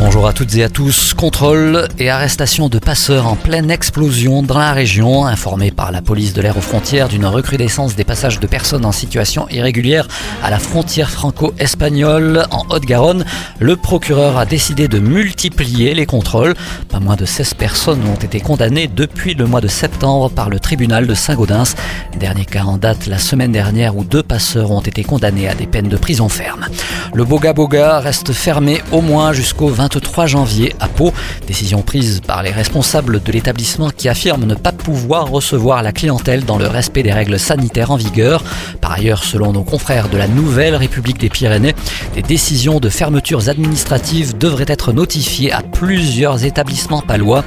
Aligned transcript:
Bonjour 0.00 0.26
à 0.26 0.32
toutes 0.32 0.56
et 0.56 0.64
à 0.64 0.68
tous. 0.68 1.14
Contrôle 1.14 1.86
et 2.00 2.10
arrestation 2.10 2.68
de 2.68 2.80
passeurs 2.80 3.28
en 3.28 3.36
pleine 3.36 3.70
explosion 3.70 4.42
dans 4.42 4.58
la 4.58 4.72
région. 4.72 5.24
Informé 5.24 5.70
par 5.70 5.92
la 5.92 6.02
police 6.02 6.32
de 6.32 6.42
l'air 6.42 6.56
aux 6.56 6.60
frontières 6.60 7.08
d'une 7.08 7.26
recrudescence 7.26 7.94
des 7.94 8.02
passages 8.02 8.40
de 8.40 8.46
personnes 8.48 8.84
en 8.84 8.90
situation 8.90 9.48
irrégulière 9.50 10.08
à 10.42 10.50
la 10.50 10.58
frontière 10.58 11.10
franco-espagnole 11.10 12.44
en 12.50 12.66
Haute-Garonne, 12.70 13.24
le 13.60 13.76
procureur 13.76 14.36
a 14.36 14.46
décidé 14.46 14.88
de 14.88 14.98
multiplier 14.98 15.94
les 15.94 16.06
contrôles. 16.06 16.54
Pas 16.88 16.98
moins 16.98 17.16
de 17.16 17.24
16 17.24 17.54
personnes 17.54 18.02
ont 18.04 18.16
été 18.16 18.40
condamnées 18.40 18.88
depuis 18.88 19.34
le 19.34 19.46
mois 19.46 19.60
de 19.60 19.68
septembre 19.68 20.28
par 20.28 20.50
le 20.50 20.58
tribunal 20.58 21.06
de 21.06 21.14
Saint-Gaudens. 21.14 21.76
Dernier 22.18 22.46
cas 22.46 22.64
en 22.64 22.78
date 22.78 23.06
la 23.06 23.18
semaine 23.18 23.52
dernière 23.52 23.96
où 23.96 24.02
deux 24.02 24.24
passeurs 24.24 24.72
ont 24.72 24.80
été 24.80 25.04
condamnés 25.04 25.48
à 25.48 25.54
des 25.54 25.66
peines 25.66 25.88
de 25.88 25.96
prison 25.96 26.28
ferme. 26.28 26.66
Le 27.14 27.24
Boga 27.24 27.52
Boga 27.52 28.00
reste 28.00 28.32
fermé 28.32 28.82
au 28.90 29.00
moins 29.00 29.32
jusqu'au 29.32 29.68
20 29.68 29.83
23 29.84 30.26
janvier 30.26 30.74
à 30.80 30.88
Pau. 30.88 31.12
Décision 31.46 31.82
prise 31.82 32.22
par 32.26 32.42
les 32.42 32.50
responsables 32.50 33.22
de 33.22 33.32
l'établissement 33.32 33.90
qui 33.90 34.08
affirment 34.08 34.46
ne 34.46 34.54
pas 34.54 34.72
pouvoir 34.72 35.28
recevoir 35.28 35.82
la 35.82 35.92
clientèle 35.92 36.46
dans 36.46 36.56
le 36.56 36.66
respect 36.66 37.02
des 37.02 37.12
règles 37.12 37.38
sanitaires 37.38 37.90
en 37.90 37.96
vigueur. 37.96 38.42
Par 38.80 38.92
ailleurs, 38.92 39.24
selon 39.24 39.52
nos 39.52 39.62
confrères 39.62 40.08
de 40.08 40.16
la 40.16 40.26
Nouvelle 40.26 40.74
République 40.74 41.18
des 41.18 41.28
Pyrénées, 41.28 41.74
des 42.14 42.22
décisions 42.22 42.80
de 42.80 42.88
fermetures 42.88 43.50
administratives 43.50 44.38
devraient 44.38 44.64
être 44.68 44.94
notifiées 44.94 45.52
à 45.52 45.60
plusieurs 45.60 46.46
établissements 46.46 47.02
palois. 47.02 47.44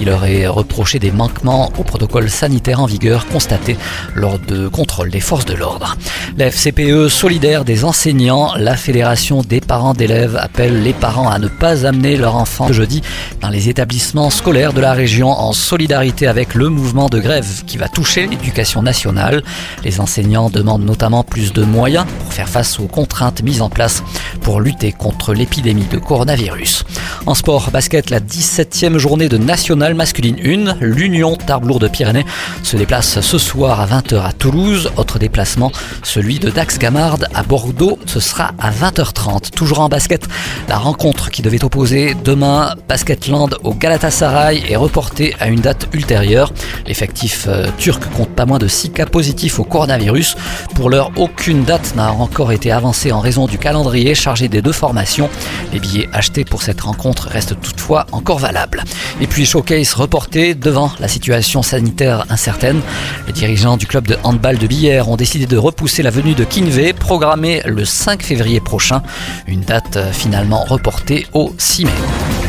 Il 0.00 0.10
aurait 0.10 0.46
reproché 0.46 1.00
des 1.00 1.10
manquements 1.10 1.72
au 1.76 1.82
protocole 1.82 2.30
sanitaire 2.30 2.80
en 2.80 2.86
vigueur 2.86 3.26
constatés 3.26 3.76
lors 4.14 4.38
de 4.38 4.68
contrôles 4.68 5.10
des 5.10 5.18
forces 5.18 5.44
de 5.44 5.54
l'ordre. 5.54 5.96
La 6.36 6.46
FCPE 6.46 7.08
solidaire 7.08 7.64
des 7.64 7.84
enseignants, 7.84 8.54
la 8.56 8.76
Fédération 8.76 9.42
des 9.42 9.60
parents 9.60 9.94
d'élèves 9.94 10.36
appelle 10.36 10.84
les 10.84 10.92
parents 10.92 11.28
à 11.28 11.38
ne 11.38 11.48
pas 11.48 11.79
amener 11.84 12.16
leur 12.16 12.36
enfant 12.36 12.72
jeudi 12.72 13.02
dans 13.40 13.48
les 13.48 13.68
établissements 13.68 14.30
scolaires 14.30 14.72
de 14.72 14.80
la 14.80 14.92
région 14.92 15.30
en 15.30 15.52
solidarité 15.52 16.26
avec 16.26 16.54
le 16.54 16.68
mouvement 16.68 17.08
de 17.08 17.18
grève 17.18 17.64
qui 17.66 17.76
va 17.76 17.88
toucher 17.88 18.26
l'éducation 18.26 18.82
nationale. 18.82 19.42
Les 19.84 20.00
enseignants 20.00 20.50
demandent 20.50 20.84
notamment 20.84 21.24
plus 21.24 21.52
de 21.52 21.64
moyens 21.64 22.06
faire 22.32 22.48
face 22.48 22.78
aux 22.78 22.86
contraintes 22.86 23.42
mises 23.42 23.62
en 23.62 23.70
place 23.70 24.02
pour 24.42 24.60
lutter 24.60 24.92
contre 24.92 25.32
l'épidémie 25.34 25.86
de 25.90 25.98
coronavirus. 25.98 26.84
En 27.26 27.34
sport, 27.34 27.70
basket, 27.70 28.10
la 28.10 28.20
17e 28.20 28.98
journée 28.98 29.28
de 29.28 29.36
Nationale 29.36 29.94
masculine 29.94 30.36
1, 30.44 30.76
l'Union 30.80 31.36
Tarbes 31.36 31.70
de 31.78 31.88
Pyrénées 31.88 32.24
se 32.62 32.76
déplace 32.76 33.20
ce 33.20 33.38
soir 33.38 33.80
à 33.80 33.86
20h 33.86 34.24
à 34.24 34.32
Toulouse. 34.32 34.90
Autre 34.96 35.18
déplacement, 35.18 35.70
celui 36.02 36.38
de 36.38 36.50
Dax 36.50 36.78
Gamard 36.78 37.18
à 37.34 37.42
Bordeaux, 37.42 37.98
ce 38.06 38.20
sera 38.20 38.52
à 38.58 38.70
20h30. 38.70 39.50
Toujours 39.50 39.80
en 39.80 39.88
basket, 39.88 40.26
la 40.68 40.78
rencontre 40.78 41.30
qui 41.30 41.42
devait 41.42 41.64
opposer 41.64 42.14
demain 42.24 42.74
Basketland 42.88 43.56
au 43.62 43.74
Galatasaray 43.74 44.62
est 44.68 44.76
reportée 44.76 45.34
à 45.38 45.48
une 45.48 45.60
date 45.60 45.88
ultérieure. 45.92 46.52
L'effectif 46.86 47.46
euh, 47.48 47.66
turc 47.78 48.02
compte 48.16 48.30
pas 48.30 48.46
moins 48.46 48.58
de 48.58 48.68
6 48.68 48.90
cas 48.90 49.06
positifs 49.06 49.58
au 49.58 49.64
coronavirus. 49.64 50.36
Pour 50.74 50.90
l'heure, 50.90 51.12
aucune 51.16 51.64
date 51.64 51.94
n'a 51.94 52.08
encore 52.20 52.52
été 52.52 52.70
avancée 52.70 53.12
en 53.12 53.20
raison 53.20 53.46
du 53.46 53.58
calendrier 53.58 54.14
chargé 54.14 54.48
des 54.48 54.62
deux 54.62 54.72
formations. 54.72 55.28
Les 55.72 55.80
billets 55.80 56.08
achetés 56.12 56.44
pour 56.44 56.62
cette 56.62 56.80
rencontre 56.80 57.28
restent 57.28 57.60
toutefois 57.60 58.06
encore 58.12 58.38
valables. 58.38 58.84
Et 59.20 59.26
puis 59.26 59.46
showcase 59.46 59.94
reporté 59.94 60.54
devant 60.54 60.92
la 61.00 61.08
situation 61.08 61.62
sanitaire 61.62 62.24
incertaine. 62.30 62.80
Les 63.26 63.32
dirigeants 63.32 63.76
du 63.76 63.86
club 63.86 64.06
de 64.06 64.16
handball 64.22 64.58
de 64.58 64.66
Billère 64.66 65.08
ont 65.08 65.16
décidé 65.16 65.46
de 65.46 65.56
repousser 65.56 66.02
la 66.02 66.10
venue 66.10 66.34
de 66.34 66.44
Kinvey, 66.44 66.92
programmée 66.92 67.62
le 67.64 67.84
5 67.84 68.22
février 68.22 68.60
prochain. 68.60 69.02
Une 69.46 69.60
date 69.60 69.96
euh, 69.96 70.12
finalement 70.12 70.64
reportée 70.64 71.26
au 71.32 71.52
6 71.58 71.84
mai. 71.84 72.39